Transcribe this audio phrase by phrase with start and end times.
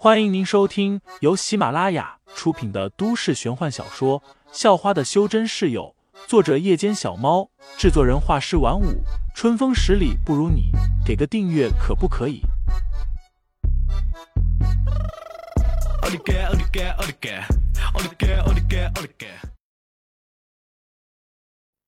[0.00, 4.20] 欢迎您收听由喜马拉雅出品的都市玄幻小说
[4.52, 5.96] 《校花的修真室友》，
[6.28, 9.02] 作者：夜间小猫，制作人：画师晚舞，
[9.34, 10.70] 春风十里不如你，
[11.04, 12.42] 给个订阅可不可以？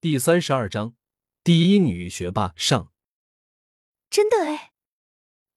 [0.01, 0.95] 第三十二章，
[1.45, 2.91] 第一女学霸上。
[4.11, 4.73] 真的哎，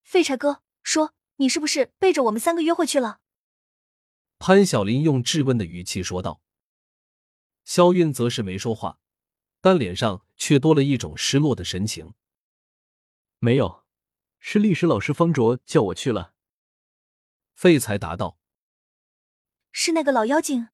[0.03, 1.15] 废柴哥说。
[1.37, 3.19] 你是不是背着我们三个约会去了？
[4.39, 6.41] 潘晓林用质问的语气说道。
[7.63, 8.99] 肖韵则是没说话，
[9.61, 12.13] 但脸上却多了一种失落的神情。
[13.39, 13.85] 没有，
[14.39, 16.33] 是历史老师方卓叫我去了。
[17.53, 18.37] 废材答道。
[19.71, 20.69] 是那个老妖精，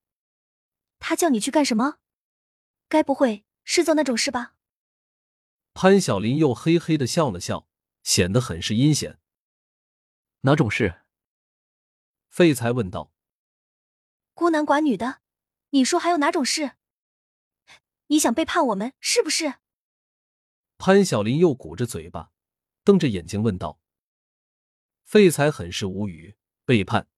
[0.97, 1.99] 他叫你去干什么？
[2.87, 4.55] 该不会是做那种事吧？
[5.73, 7.69] 潘晓林又嘿嘿的笑了笑，
[8.01, 9.19] 显得很是阴险。
[10.41, 11.01] 哪种事？
[12.29, 13.11] 废材问道。
[14.33, 15.19] 孤男寡女的，
[15.71, 16.77] 你说还有哪种事？
[18.07, 19.55] 你想背叛我们是不是？
[20.77, 22.31] 潘晓林又鼓着嘴巴，
[22.85, 23.81] 瞪着眼睛问道。
[25.03, 27.09] 废材很是无语，背叛？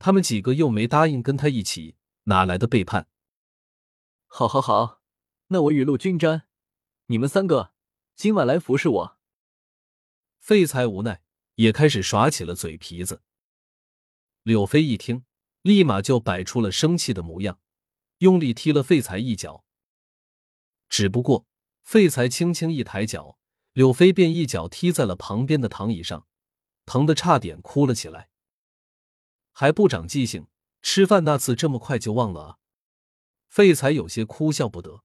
[0.00, 3.08] 他们几个又没答应跟他一起，哪来的背叛？
[4.26, 5.00] 好，好，好，
[5.46, 6.48] 那我雨露均沾，
[7.06, 7.72] 你们三个
[8.16, 9.18] 今晚来服侍我。
[10.40, 11.23] 废材无奈。
[11.56, 13.22] 也开始耍起了嘴皮子。
[14.42, 15.24] 柳飞一听，
[15.62, 17.60] 立马就摆出了生气的模样，
[18.18, 19.64] 用力踢了废材一脚。
[20.88, 21.46] 只不过
[21.82, 23.38] 废材轻轻一抬脚，
[23.72, 26.26] 柳飞便一脚踢在了旁边的躺椅上，
[26.86, 28.28] 疼得差点哭了起来。
[29.52, 30.48] 还不长记性，
[30.82, 32.58] 吃饭那次这么快就忘了啊！
[33.48, 35.04] 废材有些哭笑不得。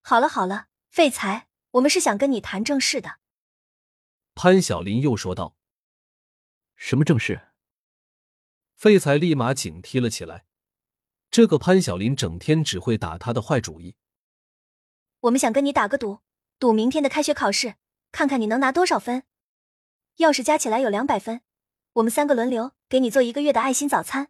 [0.00, 3.18] 好了好了，废材，我们是想跟你谈正事的。
[4.40, 5.56] 潘晓林又说道
[6.76, 7.48] ：“什么正事？”
[8.76, 10.46] 废材立马警惕了起来。
[11.28, 13.96] 这个潘晓林整天只会打他的坏主意。
[15.22, 16.20] 我们想跟你打个赌，
[16.60, 17.74] 赌明天的开学考试，
[18.12, 19.24] 看看你能拿多少分。
[20.18, 21.42] 要是加起来有两百分，
[21.94, 24.26] 我们三个轮流给你做一个月的爱心早餐；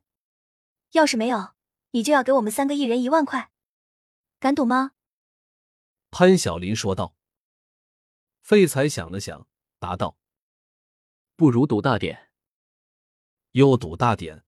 [0.92, 1.50] 要是没有，
[1.90, 3.50] 你就要给我们三个一人一万块。
[4.40, 4.92] 敢赌吗？
[6.10, 7.14] 潘晓林说道。
[8.40, 9.46] 废材想了想。
[9.78, 10.16] 答道
[11.36, 12.30] ：“不如赌大点。”
[13.52, 14.44] 又赌大点？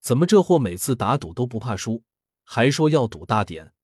[0.00, 2.04] 怎么这货每次打赌都不怕输，
[2.44, 3.74] 还说要赌大点？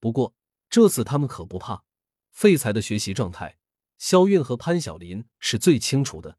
[0.00, 0.34] 不过
[0.68, 1.84] 这次他们可不怕。
[2.30, 3.58] 废材的学习状态，
[3.98, 6.38] 肖韵和潘晓林是最清楚的。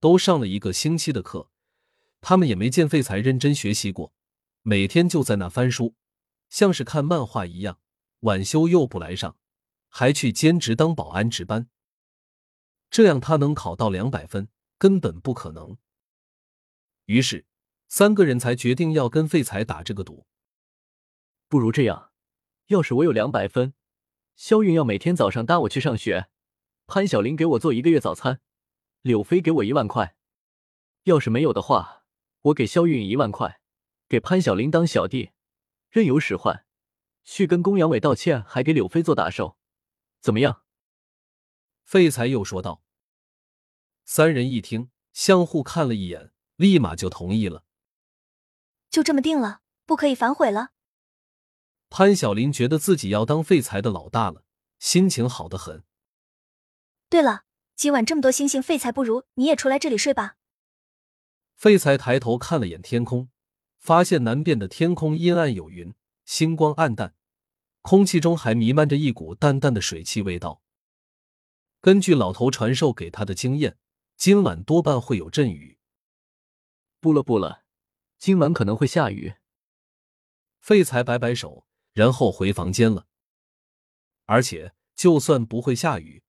[0.00, 1.50] 都上了一个星期的课，
[2.20, 4.12] 他们也没见废材认真学习过，
[4.60, 5.94] 每天就在那翻书，
[6.50, 7.78] 像是看漫画一样。
[8.20, 9.36] 晚修又不来上。
[9.88, 11.68] 还去兼职当保安值班，
[12.90, 14.48] 这样他能考到两百分
[14.78, 15.78] 根本不可能。
[17.06, 17.46] 于是
[17.88, 20.26] 三个人才决定要跟废材打这个赌。
[21.48, 22.10] 不如这样，
[22.66, 23.74] 要是我有两百分，
[24.34, 26.28] 肖韵要每天早上搭我去上学，
[26.86, 28.40] 潘晓林给我做一个月早餐，
[29.02, 30.16] 柳飞给我一万块。
[31.04, 32.04] 要是没有的话，
[32.42, 33.60] 我给肖韵一万块，
[34.08, 35.30] 给潘晓林当小弟，
[35.88, 36.66] 任由使唤，
[37.22, 39.56] 去跟龚阳伟道歉，还给柳飞做打手。
[40.20, 40.62] 怎么样？
[41.84, 42.82] 废材又说道。
[44.04, 47.64] 三人一听，相互看了一眼，立马就同意了。
[48.88, 50.70] 就这么定了，不可以反悔了。
[51.90, 54.44] 潘晓林觉得自己要当废材的老大了，
[54.78, 55.84] 心情好得很。
[57.08, 57.44] 对了，
[57.74, 60.36] 今晚这么多星星，废材不如你也出来这里睡吧。
[61.56, 63.28] 废材抬头看了眼天空，
[63.78, 65.94] 发现南边的天空阴暗有云，
[66.24, 67.15] 星光暗淡。
[67.86, 70.60] 空气中还弥漫着一股淡淡的水汽味道。
[71.80, 73.78] 根据老头传授给他的经验，
[74.16, 75.78] 今晚多半会有阵雨。
[76.98, 77.62] 不了不了，
[78.18, 79.34] 今晚可能会下雨。
[80.58, 83.06] 废材摆摆手，然后回房间了。
[84.24, 86.24] 而且，就算不会下雨，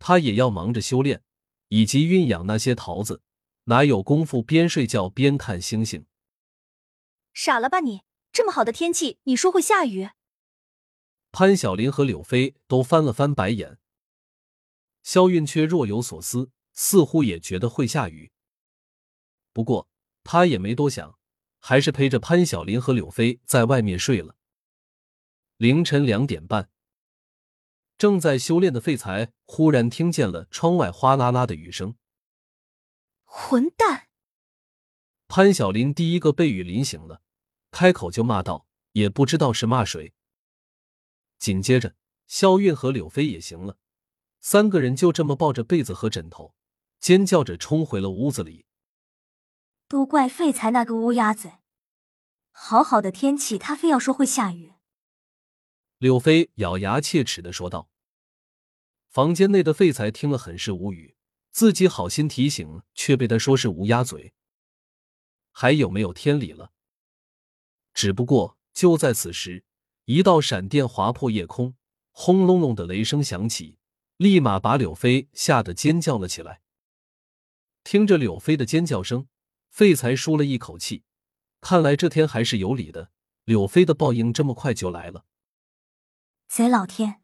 [0.00, 1.22] 他也要忙着修炼
[1.68, 3.22] 以及酝养那些桃子，
[3.66, 6.04] 哪有功夫边睡觉边看星星？
[7.32, 8.02] 傻了吧你！
[8.32, 10.10] 这么好的天气，你说会下雨？
[11.36, 13.76] 潘晓林和柳飞都翻了翻白眼，
[15.02, 18.30] 肖韵却若有所思，似乎也觉得会下雨。
[19.52, 19.88] 不过
[20.22, 21.18] 他也没多想，
[21.58, 24.36] 还是陪着潘晓林和柳飞在外面睡了。
[25.56, 26.70] 凌晨两点半，
[27.98, 31.96] 正在修炼的废材忽然听见了窗外哗啦啦的雨声。
[33.24, 34.06] 混蛋！
[35.26, 37.22] 潘晓林第一个被雨淋醒了，
[37.72, 40.13] 开口就骂道，也不知道是骂谁。
[41.44, 41.94] 紧接着，
[42.26, 43.76] 肖韵和柳飞也行了，
[44.40, 46.54] 三个人就这么抱着被子和枕头，
[46.98, 48.64] 尖叫着冲回了屋子里。
[49.86, 51.52] 都怪废材那个乌鸦嘴！
[52.50, 54.72] 好好的天气，他非要说会下雨。
[55.98, 57.90] 柳飞咬牙切齿的说道。
[59.10, 61.14] 房间内的废材听了很是无语，
[61.50, 64.32] 自己好心提醒，却被他说是乌鸦嘴，
[65.50, 66.72] 还有没有天理了？
[67.92, 69.62] 只不过就在此时，
[70.04, 71.74] 一道闪电划破夜空，
[72.10, 73.78] 轰隆隆的雷声响起，
[74.16, 76.60] 立马把柳飞吓得尖叫了起来。
[77.82, 79.28] 听着柳飞的尖叫声。
[79.70, 81.02] 废材舒了一口气，
[81.60, 83.10] 看来这天还是有理的。
[83.42, 85.24] 柳飞的报应这么快就来了。
[86.46, 87.20] 贼老天，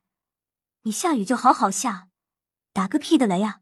[0.82, 2.08] 你下雨就好好下，
[2.72, 3.60] 打个屁的雷啊！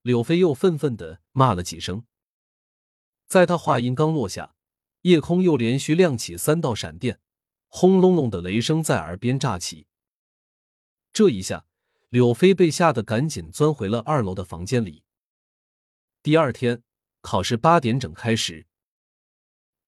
[0.00, 2.06] 柳飞又愤愤的骂了几声。
[3.26, 4.54] 在他话音刚落下，
[5.02, 7.20] 夜空又连续亮起三道闪电，
[7.68, 9.86] 轰隆隆的雷声在耳边炸起。
[11.12, 11.66] 这一下，
[12.08, 15.04] 柳飞被吓得赶紧钻回了二楼的房间里。
[16.22, 16.82] 第二天。
[17.20, 18.68] 考试八点整开始。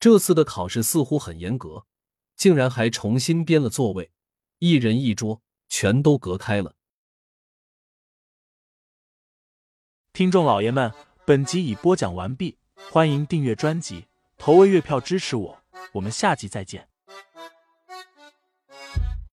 [0.00, 1.86] 这次的考试似乎很严格，
[2.36, 4.10] 竟然还重新编了座位，
[4.58, 6.74] 一人一桌，全都隔开了。
[10.12, 10.92] 听众老爷们，
[11.24, 12.58] 本集已播讲完毕，
[12.90, 15.62] 欢迎订阅专辑，投喂月票支持我，
[15.92, 16.89] 我们下集再见。